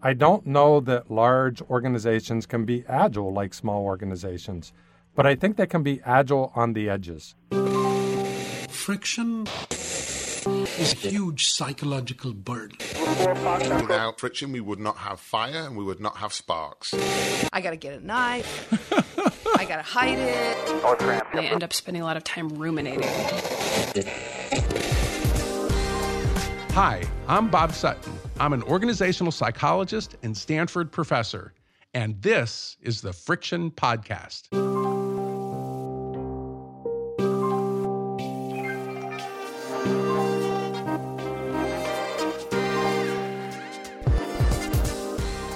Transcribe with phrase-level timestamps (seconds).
[0.00, 4.72] I don't know that large organizations can be agile like small organizations,
[5.16, 7.34] but I think they can be agile on the edges.
[8.68, 9.48] Friction
[10.46, 12.76] is a huge psychological burden.
[13.80, 16.94] Without friction, we would not have fire and we would not have sparks.
[17.52, 18.72] I gotta get a knife.
[19.58, 21.32] I gotta hide it.
[21.34, 23.08] They end up spending a lot of time ruminating.
[26.70, 28.17] Hi, I'm Bob Sutton.
[28.40, 31.54] I'm an organizational psychologist and Stanford professor,
[31.92, 34.46] and this is the Friction Podcast.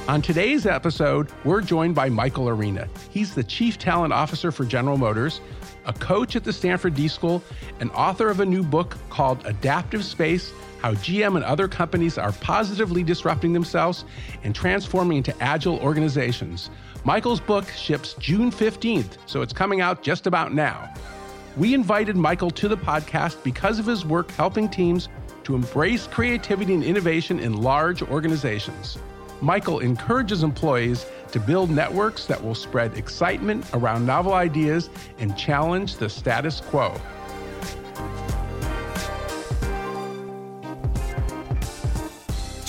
[0.08, 2.88] On today's episode, we're joined by Michael Arena.
[3.10, 5.40] He's the Chief Talent Officer for General Motors,
[5.86, 7.44] a coach at the Stanford D School,
[7.78, 12.32] and author of a new book called Adaptive Space How GM and Other Companies Are
[12.32, 14.04] Positively Disrupting Themselves
[14.42, 16.70] and Transforming into Agile Organizations.
[17.04, 20.92] Michael's book ships June 15th, so it's coming out just about now.
[21.56, 25.08] We invited Michael to the podcast because of his work helping teams
[25.44, 28.98] to embrace creativity and innovation in large organizations.
[29.40, 35.96] Michael encourages employees to build networks that will spread excitement around novel ideas and challenge
[35.98, 36.92] the status quo.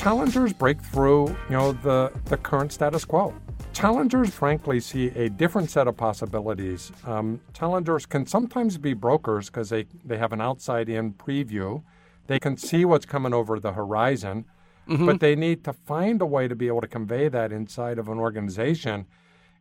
[0.03, 3.33] Challengers break through, you know, the, the current status quo.
[3.71, 6.91] Challengers, frankly, see a different set of possibilities.
[7.05, 11.83] Um, challengers can sometimes be brokers because they, they have an outside in preview.
[12.27, 14.43] They can see what's coming over the horizon,
[14.89, 15.05] mm-hmm.
[15.05, 18.09] but they need to find a way to be able to convey that inside of
[18.09, 19.05] an organization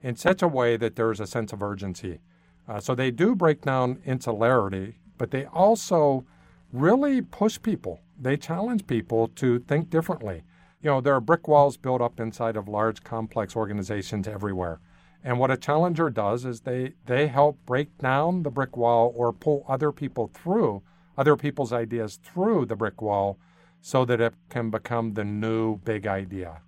[0.02, 2.18] in such a way that there's a sense of urgency.
[2.66, 6.24] Uh, so they do break down insularity, but they also
[6.72, 8.00] really push people.
[8.20, 10.42] They challenge people to think differently.
[10.82, 14.80] You know, there are brick walls built up inside of large, complex organizations everywhere.
[15.24, 19.32] And what a challenger does is they, they help break down the brick wall or
[19.32, 20.82] pull other people through,
[21.16, 23.38] other people's ideas through the brick wall
[23.80, 26.60] so that it can become the new big idea.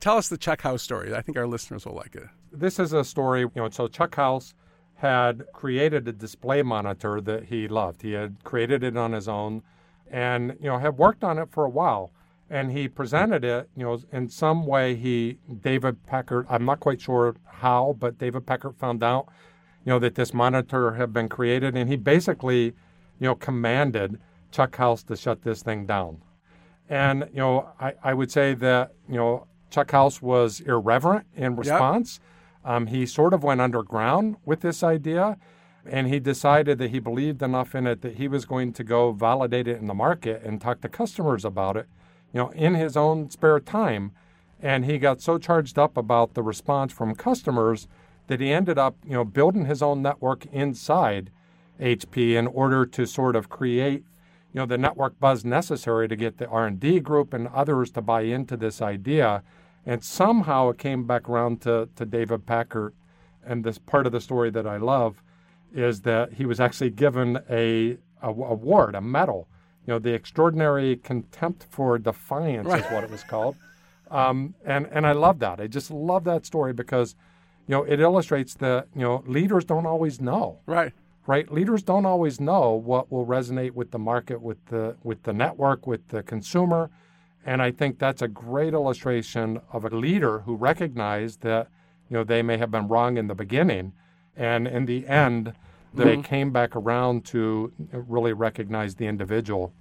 [0.00, 1.14] Tell us the Chuck House story.
[1.14, 2.28] I think our listeners will like it.
[2.52, 4.54] This is a story, you know, so Chuck House
[4.98, 8.02] had created a display monitor that he loved.
[8.02, 9.62] He had created it on his own
[10.10, 12.10] and, you know, had worked on it for a while.
[12.50, 17.00] And he presented it, you know, in some way he, David Packard, I'm not quite
[17.00, 19.28] sure how, but David Packard found out,
[19.84, 22.64] you know, that this monitor had been created and he basically,
[23.20, 24.18] you know, commanded
[24.50, 26.22] Chuck House to shut this thing down.
[26.88, 31.54] And, you know, I, I would say that, you know, Chuck House was irreverent in
[31.54, 32.18] response.
[32.20, 32.34] Yep
[32.68, 35.38] um, he sort of went underground with this idea,
[35.86, 39.10] and he decided that he believed enough in it that he was going to go
[39.12, 41.86] validate it in the market and talk to customers about it,
[42.30, 44.12] you know, in his own spare time.
[44.60, 47.88] And he got so charged up about the response from customers
[48.26, 51.30] that he ended up, you know, building his own network inside
[51.80, 54.04] HP in order to sort of create,
[54.52, 58.22] you know, the network buzz necessary to get the R&D group and others to buy
[58.22, 59.42] into this idea
[59.88, 62.92] and somehow it came back around to, to David Packard.
[63.42, 65.22] And this part of the story that I love
[65.74, 69.48] is that he was actually given a, a award, a medal.
[69.86, 72.84] You know, the Extraordinary Contempt for Defiance right.
[72.84, 73.56] is what it was called.
[74.10, 75.58] Um, and, and I love that.
[75.58, 77.14] I just love that story because,
[77.66, 80.58] you know, it illustrates that, you know, leaders don't always know.
[80.66, 80.92] Right.
[81.26, 81.50] Right.
[81.50, 85.86] Leaders don't always know what will resonate with the market, with the with the network,
[85.86, 86.90] with the consumer
[87.44, 91.68] and I think that's a great illustration of a leader who recognized that,
[92.08, 93.92] you know, they may have been wrong in the beginning.
[94.36, 96.02] And in the end, mm-hmm.
[96.02, 99.72] they came back around to really recognize the individual.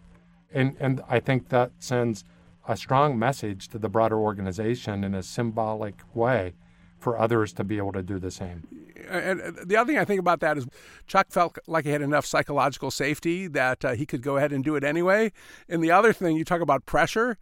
[0.54, 2.24] And, and I think that sends
[2.68, 6.54] a strong message to the broader organization in a symbolic way
[7.00, 8.68] for others to be able to do the same
[9.10, 10.68] and the other thing I think about that is
[11.08, 14.64] Chuck felt like he had enough psychological safety that uh, he could go ahead and
[14.64, 15.32] do it anyway.
[15.70, 17.38] And the other thing, you talk about pressure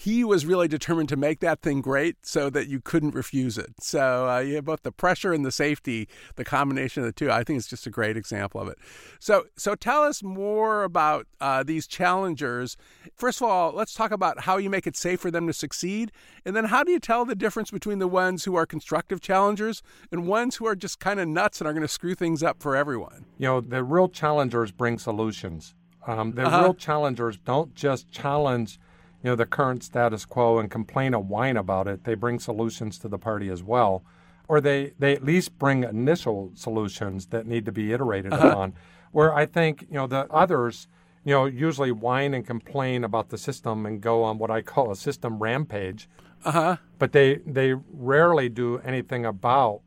[0.00, 3.74] he was really determined to make that thing great so that you couldn't refuse it.
[3.80, 7.32] So uh, you have both the pressure and the safety, the combination of the two.
[7.32, 8.78] I think it's just a great example of it.
[9.18, 12.76] So, so tell us more about uh, these challengers.
[13.16, 16.12] First of all, let's talk about how you make it safe for them to succeed,
[16.44, 19.82] and then how do you tell the difference between the ones who are constructive challengers
[20.12, 22.62] and ones who are just kind of nuts and are going to screw things up
[22.62, 23.26] for everyone.
[23.36, 25.74] You know, the real challengers bring solutions.
[26.06, 26.62] Um, the uh-huh.
[26.62, 28.78] real challengers don't just challenge
[29.22, 32.04] you know, the current status quo and complain and whine about it.
[32.04, 34.04] They bring solutions to the party as well.
[34.46, 38.48] Or they, they at least bring initial solutions that need to be iterated uh-huh.
[38.48, 38.74] upon.
[39.12, 40.88] Where I think, you know, the others,
[41.24, 44.90] you know, usually whine and complain about the system and go on what I call
[44.90, 46.08] a system rampage.
[46.44, 46.76] Uh huh.
[47.00, 49.80] but they they rarely do anything about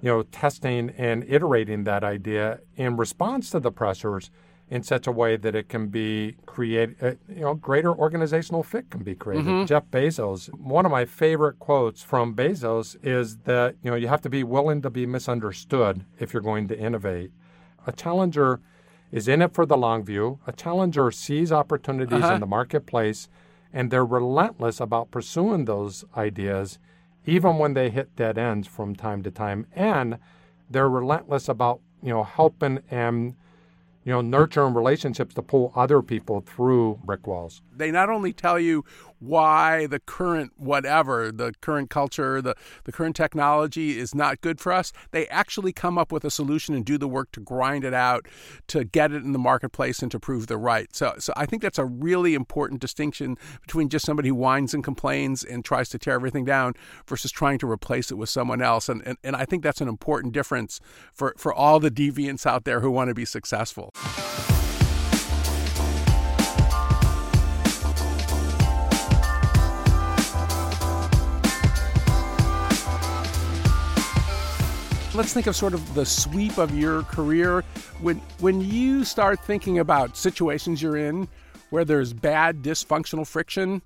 [0.00, 4.30] you know testing and iterating that idea in response to the pressures
[4.70, 8.90] in such a way that it can be create uh, you know greater organizational fit
[8.90, 9.44] can be created.
[9.66, 14.22] Jeff bezos one of my favorite quotes from bezos is that you know you have
[14.22, 17.30] to be willing to be misunderstood if you're going to innovate.
[17.86, 18.60] A challenger
[19.10, 20.38] is in it for the long view.
[20.46, 23.28] A challenger sees opportunities in the marketplace
[23.74, 26.78] and they're relentless about pursuing those ideas
[27.26, 29.66] even when they hit dead ends from time to time.
[29.74, 30.18] And
[30.70, 33.34] they're relentless about you know helping and
[34.04, 37.62] you know nurturing relationships to pull other people through brick walls.
[37.74, 38.84] They not only tell you
[39.22, 42.54] why the current whatever, the current culture, the,
[42.84, 46.74] the current technology is not good for us, they actually come up with a solution
[46.74, 48.26] and do the work to grind it out,
[48.66, 50.94] to get it in the marketplace and to prove they're right.
[50.94, 54.82] So, so I think that's a really important distinction between just somebody who whines and
[54.82, 56.74] complains and tries to tear everything down
[57.06, 58.88] versus trying to replace it with someone else.
[58.88, 60.80] And, and, and I think that's an important difference
[61.14, 63.92] for, for all the deviants out there who want to be successful.
[75.14, 77.62] Let's think of sort of the sweep of your career.
[78.00, 81.28] When when you start thinking about situations you're in
[81.68, 83.82] where there's bad dysfunctional friction,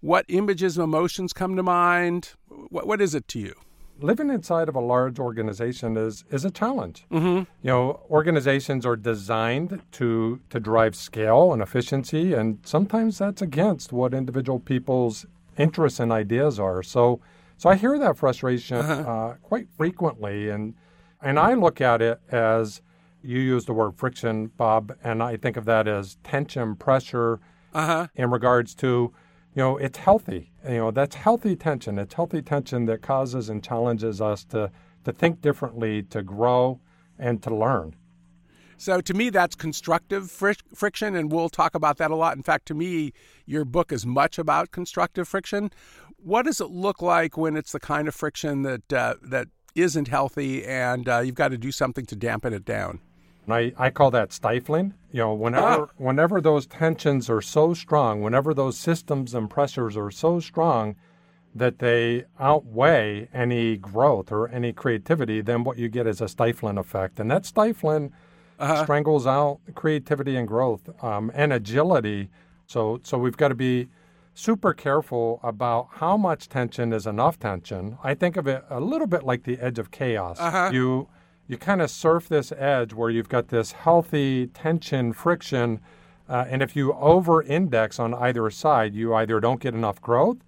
[0.00, 2.30] what images and emotions come to mind?
[2.48, 3.54] What, what is it to you?
[4.00, 7.04] living inside of a large organization is is a challenge.
[7.10, 7.36] Mm-hmm.
[7.36, 13.92] You know, organizations are designed to to drive scale and efficiency, and sometimes that's against
[13.92, 15.26] what individual people's
[15.56, 16.82] interests and ideas are.
[16.82, 17.20] So,
[17.56, 20.74] so I hear that frustration uh, quite frequently, and
[21.22, 22.82] and I look at it as
[23.22, 27.40] you use the word friction, Bob, and I think of that as tension, pressure,
[27.72, 28.06] Uh-huh.
[28.14, 28.86] in regards to,
[29.54, 30.52] you know, it's healthy.
[30.68, 31.98] You know, that's healthy tension.
[31.98, 34.70] It's healthy tension that causes and challenges us to,
[35.04, 36.80] to think differently, to grow,
[37.18, 37.94] and to learn.
[38.76, 42.36] So to me, that's constructive fric- friction, and we'll talk about that a lot.
[42.36, 43.12] In fact, to me,
[43.46, 45.70] your book is much about constructive friction.
[46.16, 50.08] What does it look like when it's the kind of friction that uh, that isn't
[50.08, 53.00] healthy, and uh, you've got to do something to dampen it down?
[53.44, 54.94] And I, I call that stifling.
[55.12, 60.10] You know, whenever whenever those tensions are so strong, whenever those systems and pressures are
[60.10, 60.96] so strong
[61.54, 66.78] that they outweigh any growth or any creativity, then what you get is a stifling
[66.78, 67.20] effect.
[67.20, 68.12] And that stifling
[68.82, 72.30] strangles out creativity and growth um, and agility.
[72.66, 73.88] So so we've got to be
[74.34, 77.96] super careful about how much tension is enough tension.
[78.02, 80.38] I think of it a little bit like the edge of chaos.
[80.72, 81.08] You
[81.46, 85.80] you kind of surf this edge where you've got this healthy tension, friction,
[86.28, 90.38] uh, and if you over index on either side, you either don't get enough growth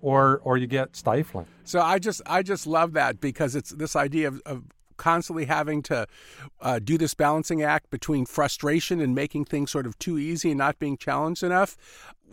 [0.00, 1.46] or or you get stifling.
[1.64, 4.62] So I just I just love that because it's this idea of, of
[4.96, 6.06] constantly having to
[6.60, 10.58] uh, do this balancing act between frustration and making things sort of too easy and
[10.58, 11.76] not being challenged enough.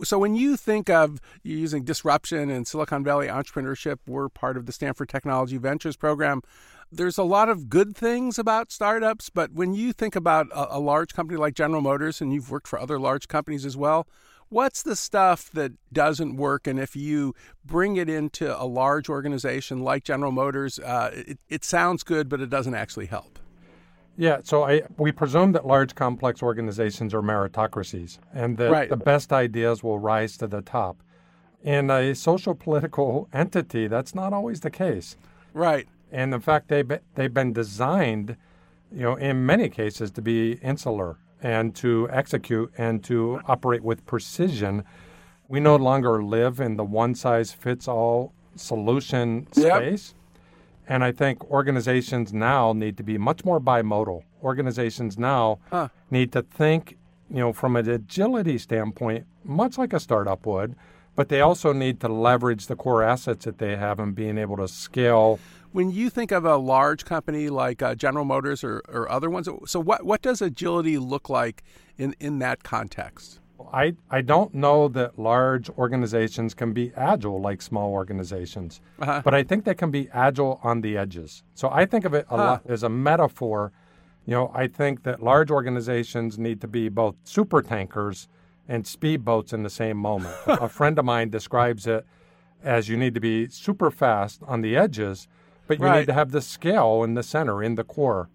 [0.03, 4.71] So when you think of using disruption and Silicon Valley entrepreneurship, we're part of the
[4.71, 6.41] Stanford Technology Ventures program.
[6.91, 10.79] There's a lot of good things about startups, but when you think about a, a
[10.79, 14.07] large company like General Motors, and you've worked for other large companies as well,
[14.51, 17.33] what's the stuff that doesn't work and if you
[17.65, 22.39] bring it into a large organization like general motors uh, it, it sounds good but
[22.41, 23.39] it doesn't actually help
[24.17, 28.89] Yeah, so I, we presume that large complex organizations are meritocracies and that Right.
[28.89, 30.97] the best ideas will rise to the top.
[31.63, 35.15] In a social political entity, that's not always the case.
[35.53, 38.35] right And in fact, they've been, they've been designed,
[38.91, 44.05] you know, in many cases to be insular and to execute and to operate with
[44.05, 44.83] precision.
[45.47, 49.75] We no longer live in the one size fits all solution Yep.
[49.77, 50.13] space.
[50.87, 54.23] And I think organizations now need to be much more bimodal.
[54.43, 55.87] Organizations now Huh.
[56.09, 56.97] need to think,
[57.29, 60.75] you know, from an agility standpoint, much like a startup would,
[61.15, 64.57] but they also need to leverage the core assets that they have and being able
[64.57, 65.39] to scale
[65.71, 69.47] when you think of a large company like uh, general motors or, or other ones
[69.65, 71.63] so what, what does agility look like
[71.97, 73.39] in, in that context
[73.71, 79.21] I, I don't know that large organizations can be agile like small organizations, Uh-huh.
[79.23, 81.43] but I think they can be agile on the edges.
[81.53, 83.71] So I think of it a lot as a metaphor.
[84.25, 88.27] You know, I think that large organizations need to be both super tankers
[88.67, 90.35] and speedboats in the same moment.
[90.47, 92.03] a friend of mine describes it
[92.63, 95.27] as you need to be super fast on the edges,
[95.71, 95.99] but you right.
[95.99, 98.27] need to have the scale in the center, in the core.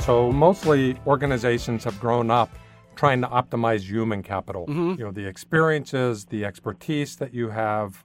[0.00, 2.50] So mostly organizations have grown up
[2.96, 4.66] trying to optimize human capital.
[4.66, 4.98] Mm-hmm.
[4.98, 8.04] You know, the experiences, the expertise that you have,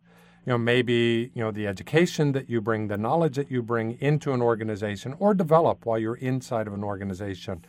[0.49, 3.99] you know, maybe, you know, the education that you bring, the knowledge that you bring
[4.01, 7.63] into an organization or develop while you're inside of an organization.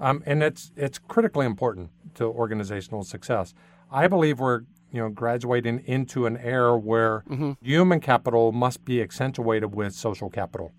[0.00, 3.54] Um, and it's it's critically important to organizational success.
[3.88, 7.22] I believe we're you know graduating into an era where
[7.62, 10.72] human capital must be accentuated with social capital.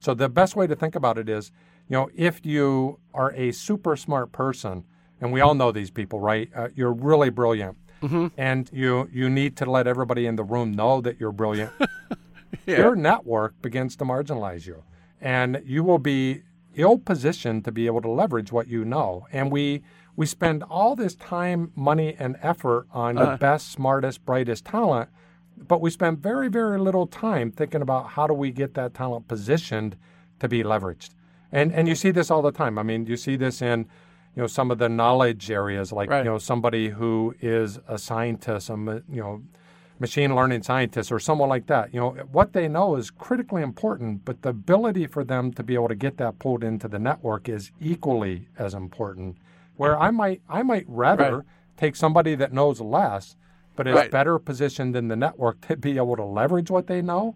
[0.00, 1.52] So the best way to think about it is,
[1.88, 4.84] you know, if you are a super smart person,
[5.22, 6.50] and we all know these people, right?
[6.54, 8.28] Uh, you're really brilliant, Mm-hmm.
[8.36, 11.72] and you you need to let everybody in the room know that you're brilliant.
[12.66, 14.84] Your network begins to marginalize you,
[15.20, 16.42] and you will be
[16.74, 19.26] ill positioned to be able to leverage what you know.
[19.32, 19.82] And we
[20.16, 23.36] we spend all this time, money, and effort on the uh-huh.
[23.36, 25.10] best, smartest, brightest talent,
[25.56, 29.28] but we spend very, very little time thinking about how do we get that talent
[29.28, 29.96] positioned
[30.40, 31.10] to be leveraged.
[31.52, 32.78] And and you see this all the time.
[32.78, 33.86] I mean, you see this in
[34.38, 36.24] you know some of the knowledge areas, like Right.
[36.24, 39.42] you know somebody who is a scientist, some uh, you know
[39.98, 41.92] machine learning scientist or someone like that.
[41.92, 45.74] You know what they know is critically important, but the ability for them to be
[45.74, 49.38] able to get that pulled into the network is equally as important.
[49.76, 51.44] Where I might I might rather Right.
[51.76, 53.34] take somebody that knows less,
[53.74, 54.08] but is Right.
[54.08, 57.34] better positioned in the network to be able to leverage what they know.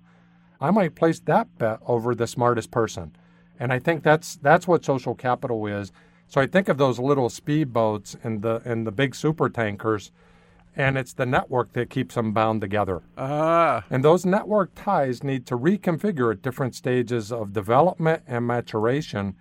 [0.61, 3.11] I might place that bet over the smartest person.
[3.59, 5.91] And I think that's that's what social capital is.
[6.33, 10.13] So I think of those little speedboats and the and the big super tankers,
[10.75, 13.03] and it's the network that keeps them bound together.
[13.19, 19.35] Ah, And those network ties need to reconfigure at different stages of development and maturation.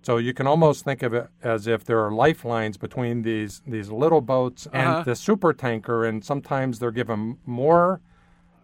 [0.00, 3.90] So you can almost think of it as if there are lifelines between these these
[3.90, 5.02] little boats and Uh-huh.
[5.02, 8.00] the super tanker, and sometimes they're given more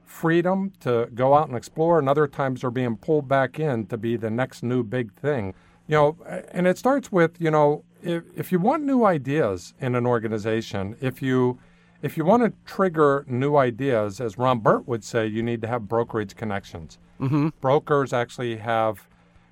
[0.06, 3.98] freedom to go out and explore, and other times they're being pulled back in to
[3.98, 5.52] be the next new big thing.
[5.88, 6.16] You know,
[6.52, 10.96] and it starts with you know if, if you want new ideas in an organization,
[11.00, 11.58] if you
[12.02, 15.68] if you want to trigger new ideas, as Ron Burt would say, you need to
[15.68, 16.98] have brokerage connections.
[17.20, 17.48] Mm-hmm.
[17.60, 19.08] Brokers actually have,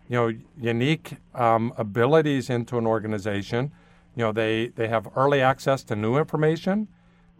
[0.08, 3.72] you know, unique um, abilities into an organization.
[4.14, 6.88] You know, they they have early access to new information.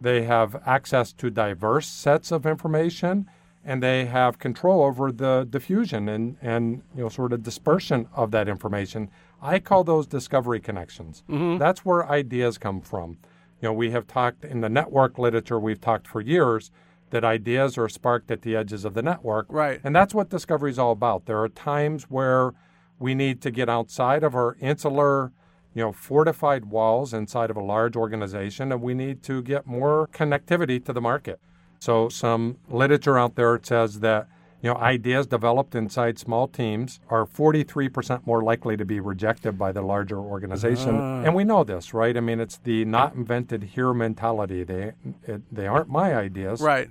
[0.01, 3.29] They have access to diverse sets of information,
[3.65, 8.31] and they have control over the diffusion and, and you know sort of dispersion of
[8.31, 9.09] that information.
[9.41, 11.23] I call those discovery connections.
[11.29, 11.57] Mm-hmm.
[11.57, 13.17] That's where ideas come from.
[13.61, 15.59] You know, we have talked in the network literature.
[15.59, 16.71] We've talked for years
[17.09, 19.79] that ideas are sparked at the edges of the network, Right.
[19.83, 21.25] And that's what discovery is all about.
[21.25, 22.51] There are times where
[22.99, 25.31] we need to get outside of our insular
[25.75, 30.07] you know, fortified walls inside of a large organization, and we need to get more
[30.13, 31.39] connectivity to the market.
[31.85, 34.27] So, some literature out there says that
[34.63, 39.71] you know ideas developed inside small teams are 43% more likely to be rejected by
[39.71, 41.21] the larger organization, ah.
[41.23, 42.17] and we know this, right?
[42.17, 44.63] I mean, it's the not invented here mentality.
[44.63, 44.93] They
[45.27, 46.89] it, they aren't my ideas, right.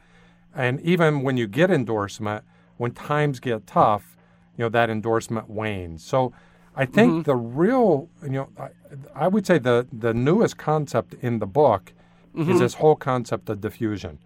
[0.54, 2.44] and even when you get endorsement,
[2.76, 4.16] when times get tough,
[4.56, 6.04] you know that endorsement wanes.
[6.04, 6.32] So
[6.76, 7.22] I think mm-hmm.
[7.22, 8.68] the real, you know, I,
[9.24, 11.92] I would say the the newest concept in the book
[12.32, 12.48] mm-hmm.
[12.48, 14.20] is this whole concept of diffusion.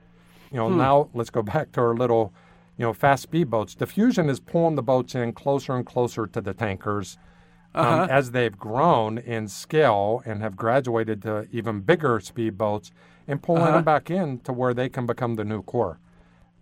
[0.50, 2.32] You know, now let's go back to our little,
[2.76, 3.76] you know, fast speedboats.
[3.76, 7.18] Diffusion is pulling the boats in closer and closer to the tankers.
[7.74, 12.90] Um, as they've grown in scale and have graduated to even bigger speedboats
[13.28, 16.00] and pulling them back in to where they can become the new core.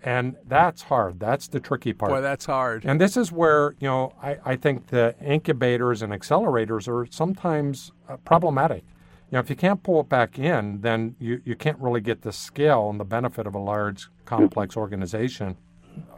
[0.02, 1.18] And that's hard.
[1.18, 2.10] That's the tricky part.
[2.10, 2.84] Boy, that's hard.
[2.84, 7.92] And this is where, you know, I, I think the incubators and accelerators are sometimes
[8.08, 8.84] uh, problematic.
[9.30, 12.22] You know, if you can't pull it back in, then you, you can't really get
[12.22, 15.56] the scale and the benefit of a large, complex organization.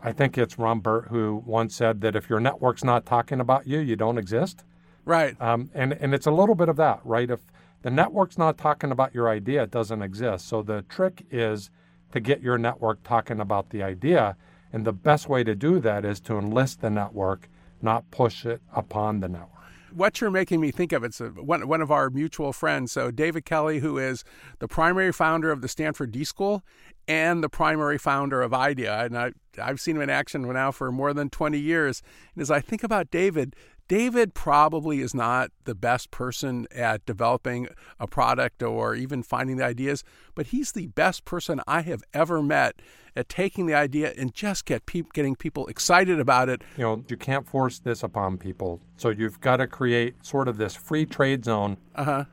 [0.02, 3.66] I think it's Ron Burt who once said that if your network's not talking about
[3.66, 4.64] you, you don't exist.
[5.06, 5.40] Right.
[5.40, 7.30] Um, and, and it's a little bit of that, right?
[7.30, 7.40] If
[7.80, 10.46] the network's not talking about your idea, it doesn't exist.
[10.46, 11.70] So the trick is
[12.12, 14.36] to get your network talking about the idea.
[14.70, 17.48] And the best way to do that is to enlist the network,
[17.80, 19.57] not push it upon the network.
[19.92, 22.92] What you're making me think of it's a, one, one of our mutual friends.
[22.92, 24.24] So david Kelley who is
[24.58, 26.62] the primary founder of the stanford d school
[27.06, 29.04] and the primary founder of IDEO.
[29.06, 32.02] And I, i've seen him in action now for more than 20 years.
[32.34, 33.56] And as i think about david
[33.88, 37.68] david probably is not the best person at developing
[37.98, 40.04] a product or even finding the ideas
[40.34, 42.80] but he's the best person i have ever met
[43.16, 47.04] at taking the idea and just get peop getting people excited about it You know,
[47.08, 48.80] you can't force this upon people.
[48.96, 51.78] So you've got to create sort of this free trade zone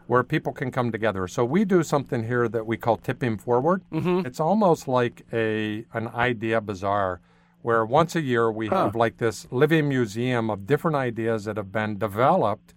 [0.05, 1.27] where people can come together.
[1.27, 3.81] So we do something here that we call tipping forward.
[3.91, 4.27] Mm-hmm.
[4.27, 7.19] It's almost like a an idea bazaar
[7.65, 11.71] where once a year we have like this living museum of different ideas that have
[11.71, 12.69] been developed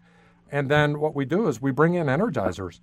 [0.50, 2.80] And then what we do is we bring in energizers.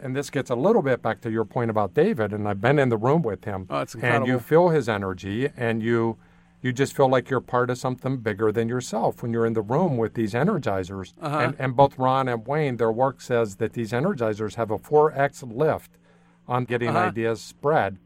[0.00, 2.78] And this gets a little bit back to your point about David, and I've been
[2.78, 3.66] in the room with him.
[3.68, 6.16] Oh, it's and you feel his energy, and you
[6.64, 9.66] you just feel like you're part of something bigger than yourself when you're in the
[9.74, 11.12] room with these energizers.
[11.20, 11.38] Uh-huh.
[11.44, 15.42] And, and both Ron and Wayne, their work says that these energizers have a 4x
[15.64, 15.90] lift
[16.46, 17.08] on getting Uh-huh.
[17.10, 17.98] ideas spread.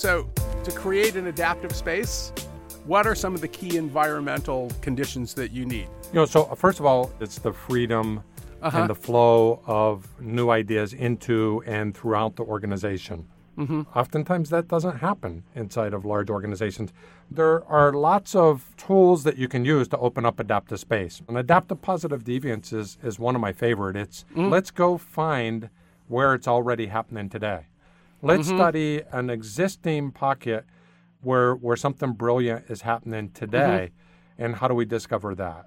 [0.00, 0.30] So,
[0.64, 2.32] to create an adaptive space,
[2.86, 5.88] what are some of the key environmental conditions that you need?
[6.14, 8.22] You know, so first of all, it's the freedom
[8.62, 8.78] Uh-huh.
[8.78, 13.26] and the flow of new ideas into and throughout the organization.
[13.58, 13.82] Mm-hmm.
[13.94, 16.94] Oftentimes, that doesn't happen inside of large organizations.
[17.30, 21.20] There are lots of tools that you can use to open up adaptive space.
[21.28, 23.96] And adaptive positive deviance is, is one of my favorite.
[23.96, 25.68] It's let's go find
[26.08, 27.66] where it's already happening today.
[28.22, 30.64] Let's study an existing pocket
[31.22, 33.90] where where something brilliant is happening today,
[34.38, 35.66] and how do we discover that?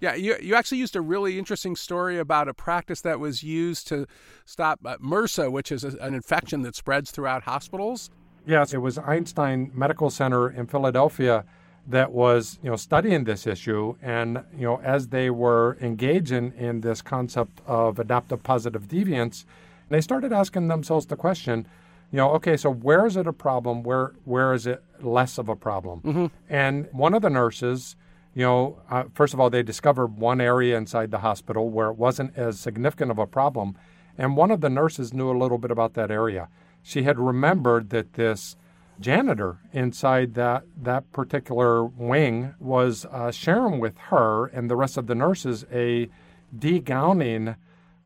[0.00, 3.86] Yeah, you, you actually used a really interesting story about a practice that was used
[3.86, 4.06] to
[4.44, 8.10] stop uh, MRSA, which is a, an infection that spreads throughout hospitals.
[8.44, 11.44] Yes, it was Einstein Medical Center in Philadelphia
[11.86, 16.80] that was, you know, studying this issue and, you know, as they were engaging in
[16.80, 19.44] this concept of adaptive positive deviance,
[19.88, 21.68] they started asking themselves the question,
[22.12, 23.82] you know, okay, so where is it a problem?
[23.82, 26.30] Where where is it less of a problem?
[26.48, 27.96] And one of the nurses,
[28.34, 31.96] you know, uh, first of all, they discovered one area inside the hospital where it
[31.96, 33.76] wasn't as significant of a problem,
[34.18, 36.48] and one of the nurses knew a little bit about that area.
[36.82, 38.56] She had remembered that this
[39.00, 45.06] janitor inside that that particular wing was uh, sharing with her and the rest of
[45.06, 46.10] the nurses a
[46.56, 47.56] degowning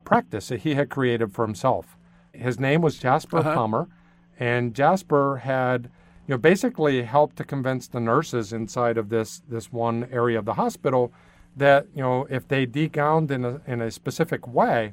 [0.04, 1.96] practice that he had created for himself.
[2.32, 3.88] His name was Jasper Palmer,
[4.38, 5.90] and Jasper had
[6.26, 10.44] you know basically helped to convince the nurses inside of this this one area of
[10.44, 11.12] the hospital
[11.56, 14.92] that you know if they degowned in a in a specific way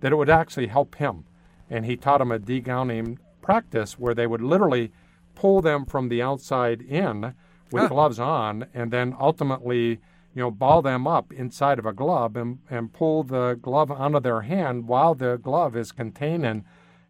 [0.00, 1.24] that it would actually help him.
[1.70, 4.92] And he taught them a degowning practice where they would literally
[5.34, 7.34] pull them from the outside in
[7.72, 9.98] with gloves on and then ultimately
[10.34, 14.20] you know ball them up inside of a glove and, and pull the glove onto
[14.20, 16.64] their hand while the glove is containing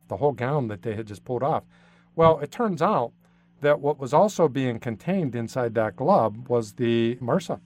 [0.08, 1.64] the whole gown that they had just pulled off
[2.14, 3.12] well it turns out
[3.60, 7.60] that what was also being contained inside that glove was the MRSA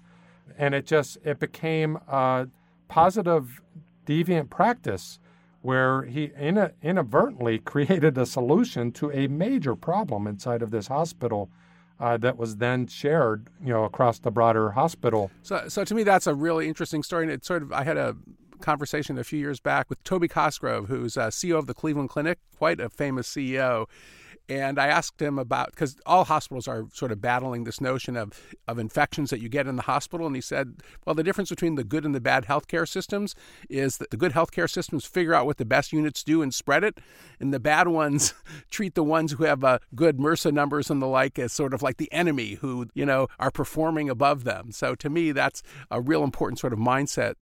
[0.57, 2.49] and it just it became a
[2.89, 3.61] positive
[4.07, 5.19] deviant practice
[5.63, 11.51] where he ina- inadvertently created a solution to a major problem inside of this hospital
[12.01, 15.31] uh, that was then shared, you know, across the broader hospital.
[15.43, 17.25] So, so to me, that's a really interesting story.
[17.25, 18.17] And it sort of, I had a
[18.61, 22.39] conversation a few years back with Toby Cosgrove, who's uh, CEO of the Cleveland Clinic,
[22.57, 23.87] quite a famous CEO.
[24.51, 28.57] And I asked him about because all hospitals are sort of battling this notion of,
[28.67, 30.27] of infections that you get in the hospital.
[30.27, 33.35] And he said, well, the difference between the good and the bad healthcare systems
[33.69, 36.83] is that the good healthcare systems figure out what the best units do and spread
[36.83, 36.99] it.
[37.39, 38.33] And the bad ones
[38.71, 41.83] treat the ones who have uh, good MRSA numbers and the like as sort of
[41.83, 44.73] like the enemy who, you know, are performing above them.
[44.73, 47.35] So to me, that's a real important sort of mindset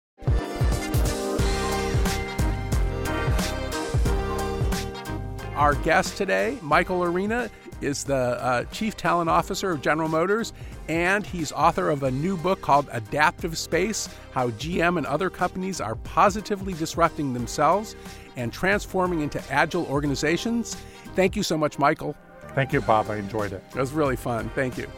[5.57, 7.49] Our guest today, Michael Arena,
[7.81, 10.53] is the uh, Chief Talent Officer of General Motors,
[10.89, 15.81] and he's author of a new book called Adaptive Space How GM and Other Companies
[15.81, 17.95] Are Positively Disrupting Themselves
[18.35, 20.75] and Transforming into Agile Organizations.
[21.15, 22.17] Thank you so much, Michael.
[22.57, 23.09] Thank you, Bob.
[23.09, 23.63] I enjoyed it.
[23.71, 24.51] It was really fun.
[24.57, 24.89] Thank you.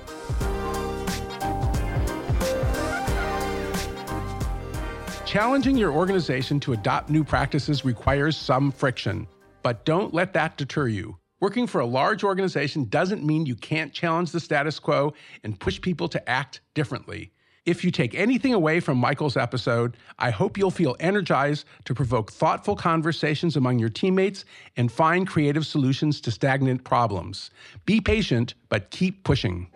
[5.26, 9.26] Challenging your organization to adopt new practices requires some friction,
[9.66, 11.18] but don't let that deter you.
[11.40, 15.80] Working for a large organization doesn't mean you can't challenge the status quo and push
[15.80, 17.32] people to act differently.
[17.64, 22.30] If you take anything away from Michael's episode, I hope you'll feel energized to provoke
[22.30, 24.44] thoughtful conversations among your teammates
[24.76, 27.50] and find creative solutions to stagnant problems.
[27.86, 29.66] Be patient, but keep pushing.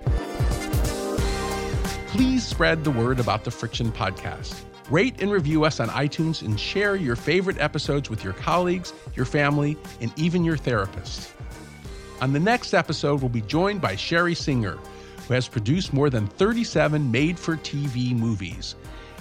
[2.07, 4.70] Please spread the word about the Friction Podcast.
[4.91, 9.25] Rate and review us on iTunes and share your favorite episodes with your colleagues, your
[9.25, 11.33] family, and even your therapist.
[12.21, 14.79] On the next episode, we'll be joined by Sherry Singer,
[15.29, 18.75] who has produced more than 37 made for TV movies.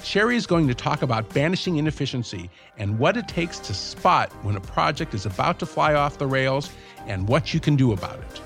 [0.03, 4.55] Sherry is going to talk about banishing inefficiency and what it takes to spot when
[4.55, 6.71] a project is about to fly off the rails
[7.05, 8.41] and what you can do about it.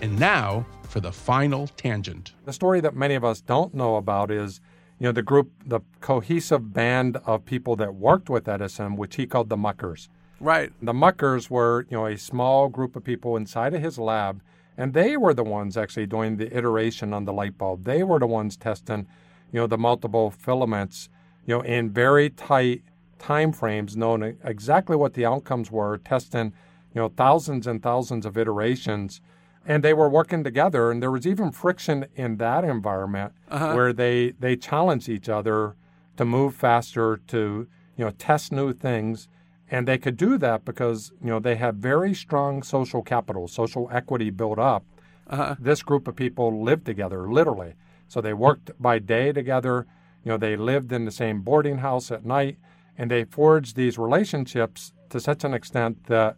[0.00, 2.32] And now for the final tangent.
[2.46, 4.60] The story that many of us don't know about is,
[4.98, 9.26] you know, the group, the cohesive band of people that worked with Edison, which he
[9.26, 10.08] called the Muckers.
[10.40, 10.72] Right.
[10.82, 14.42] The muckers were, you know, a small group of people inside of his lab,
[14.76, 17.84] and they were the ones actually doing the iteration on the light bulb.
[17.84, 19.06] They were the ones testing,
[19.52, 21.08] you know, the multiple filaments,
[21.46, 22.82] you know, in very tight
[23.18, 26.52] time frames, knowing exactly what the outcomes were, testing,
[26.94, 29.22] you know, thousands and thousands of iterations.
[29.68, 33.72] And they were working together, and there was even friction in that environment Uh-huh.
[33.74, 35.74] where they they challenged each other
[36.16, 39.28] to move faster, to you know, test new things,
[39.70, 43.88] and they could do that because you know they had very strong social capital, social
[43.92, 44.84] equity built up.
[45.28, 45.56] Uh-huh.
[45.58, 47.74] This group of people lived together, literally.
[48.06, 49.86] So they worked by day together.
[50.24, 52.56] You know, they lived in the same boarding house at night,
[52.96, 56.36] and they forged these relationships to such an extent that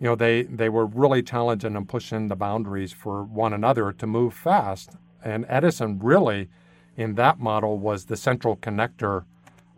[0.00, 4.06] you know they they were really challenging and pushing the boundaries for one another to
[4.06, 4.96] move fast.
[5.24, 6.48] And Edison really,
[6.96, 9.24] in that model, was the central connector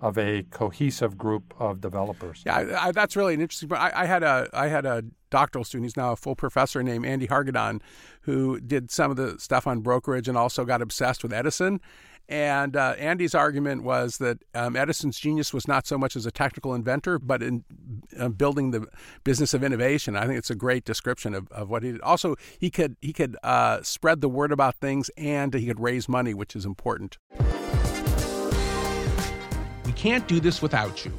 [0.01, 2.43] of a cohesive group of developers.
[2.47, 3.69] Yeah, I, I, that's really an interesting.
[3.69, 3.81] point.
[3.81, 5.85] I, I had a I had a doctoral student.
[5.87, 7.81] He's now a full professor named Andy Hargadon,
[8.23, 11.81] who did some of the stuff on brokerage and also got obsessed with Edison.
[12.29, 16.31] And uh, Andy's argument was that um, Edison's genius was not so much as a
[16.31, 17.65] technical inventor, but in
[18.17, 18.87] uh, building the
[19.25, 20.15] business of innovation.
[20.15, 22.01] I think it's a great description of, of what he did.
[22.03, 26.09] Also, he could he could uh, spread the word about things, and he could raise
[26.09, 27.19] money, which is important.
[30.01, 31.13] Can't do this without you.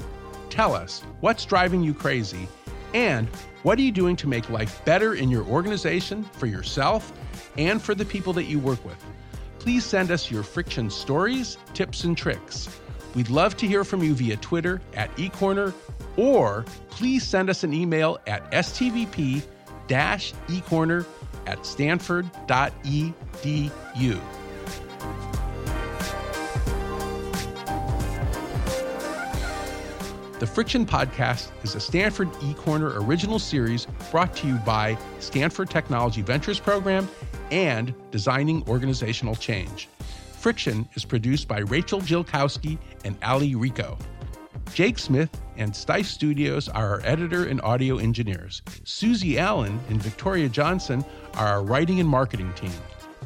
[0.50, 2.48] Tell us what's driving you crazy
[2.94, 3.28] and
[3.62, 7.12] what are you doing to make life better in your organization, for yourself,
[7.56, 8.96] and for the people that you work with.
[9.60, 12.68] Please send us your friction stories, tips, and tricks.
[13.14, 15.72] We'd love to hear from you via Twitter at eCorner,
[16.16, 19.44] or please send us an email at stvp
[19.86, 21.06] ecorner
[21.46, 23.12] at stanford.edu.
[30.42, 36.20] The Friction Podcast is a Stanford eCorner original series brought to you by Stanford Technology
[36.20, 37.08] Ventures Program
[37.52, 39.88] and Designing Organizational Change.
[40.32, 43.96] Friction is produced by Rachel Jilkowski and Ali Rico.
[44.74, 48.62] Jake Smith and Stife Studios are our editor and audio engineers.
[48.82, 52.72] Susie Allen and Victoria Johnson are our writing and marketing team.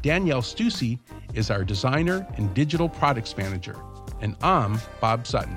[0.02, 0.98] Danielle Stussy
[1.32, 3.76] is our designer and digital products manager.
[4.20, 5.56] And I'm Bob Sutton.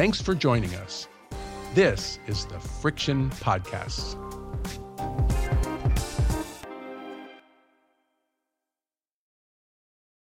[0.00, 1.08] Thanks for joining us.
[1.74, 4.29] This is the Friction Podcast.